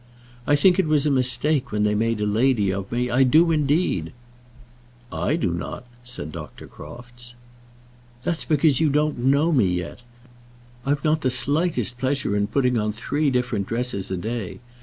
I 0.47 0.55
think 0.55 0.79
it 0.79 0.87
was 0.87 1.05
a 1.05 1.11
mistake 1.11 1.71
when 1.71 1.83
they 1.83 1.93
made 1.93 2.19
a 2.21 2.25
lady 2.25 2.73
of 2.73 2.91
me. 2.91 3.11
I 3.11 3.21
do, 3.21 3.51
indeed." 3.51 4.13
"I 5.11 5.35
do 5.35 5.51
not," 5.53 5.85
said 6.03 6.31
Dr. 6.31 6.65
Crofts. 6.65 7.35
"That's 8.23 8.43
because 8.43 8.79
you 8.79 8.89
don't 8.89 9.13
quite 9.13 9.27
know 9.27 9.51
me 9.51 9.67
yet. 9.67 10.01
I've 10.87 11.03
not 11.03 11.21
the 11.21 11.29
slightest 11.29 11.99
pleasure 11.99 12.35
in 12.35 12.47
putting 12.47 12.79
on 12.79 12.91
three 12.93 13.29
different 13.29 13.67
dresses 13.67 14.09
a 14.09 14.17
day. 14.17 14.59